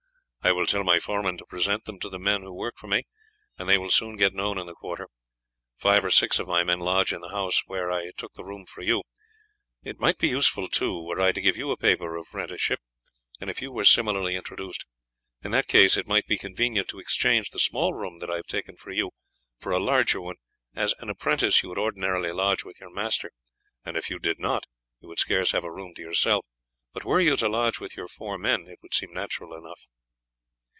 "I 0.43 0.51
will 0.53 0.65
tell 0.65 0.83
my 0.83 0.97
foreman 0.97 1.37
to 1.37 1.45
present 1.45 1.85
them 1.85 1.99
to 1.99 2.09
the 2.09 2.17
men 2.17 2.41
who 2.41 2.51
work 2.51 2.75
for 2.79 2.87
me, 2.87 3.03
and 3.59 3.69
they 3.69 3.77
will 3.77 3.91
soon 3.91 4.15
get 4.17 4.33
known 4.33 4.57
in 4.57 4.65
the 4.65 4.73
quarter. 4.73 5.07
Five 5.77 6.03
or 6.03 6.09
six 6.09 6.39
of 6.39 6.47
my 6.47 6.63
men 6.63 6.79
lodge 6.79 7.13
in 7.13 7.21
the 7.21 7.29
house 7.29 7.61
where 7.67 7.91
I 7.91 8.09
took 8.17 8.33
the 8.33 8.43
room 8.43 8.65
for 8.65 8.81
you. 8.81 9.03
It 9.83 9.99
might 9.99 10.17
be 10.17 10.29
useful, 10.29 10.67
too, 10.67 10.99
were 11.05 11.21
I 11.21 11.31
to 11.31 11.39
give 11.41 11.55
you 11.57 11.69
a 11.69 11.77
paper 11.77 12.15
of 12.17 12.25
apprenticeship, 12.27 12.79
and 13.39 13.51
if 13.51 13.61
you 13.61 13.71
were 13.71 13.85
similarly 13.85 14.35
introduced. 14.35 14.87
In 15.43 15.51
that 15.51 15.67
case 15.67 15.95
it 15.95 16.07
might 16.07 16.25
be 16.25 16.39
convenient 16.39 16.87
to 16.87 16.99
exchange 16.99 17.51
the 17.51 17.59
small 17.59 17.93
room 17.93 18.17
that 18.17 18.31
I 18.31 18.37
have 18.37 18.47
taken 18.47 18.75
for 18.77 18.89
you 18.91 19.11
for 19.59 19.71
a 19.71 19.79
larger 19.79 20.19
one; 20.19 20.37
as 20.75 20.95
an 20.97 21.11
apprentice 21.11 21.61
you 21.61 21.69
would 21.69 21.77
ordinarily 21.77 22.31
lodge 22.31 22.63
with 22.63 22.79
your 22.79 22.91
master, 22.91 23.29
and 23.85 23.95
if 23.95 24.09
you 24.09 24.17
did 24.17 24.39
not 24.39 24.65
you 25.01 25.07
would 25.07 25.19
scarce 25.19 25.51
have 25.51 25.63
a 25.63 25.71
room 25.71 25.93
to 25.97 26.01
yourself, 26.01 26.47
but 26.93 27.05
were 27.05 27.21
you 27.21 27.35
to 27.35 27.47
lodge 27.47 27.79
with 27.79 27.95
your 27.95 28.07
four 28.07 28.39
men 28.39 28.65
it 28.67 28.79
would 28.81 28.95
seem 28.95 29.13
natural 29.13 29.55
enough." 29.55 29.85